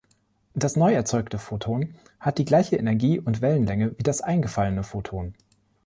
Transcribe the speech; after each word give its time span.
Das 0.55 0.77
neu 0.77 0.91
erzeugte 0.95 1.37
Photon 1.37 1.93
hat 2.19 2.39
die 2.39 2.43
gleiche 2.45 2.75
Energie 2.75 3.19
und 3.19 3.41
Wellenlänge 3.41 3.95
wie 3.99 4.01
das 4.01 4.19
eingefallene 4.21 4.81
Photon. 4.81 5.35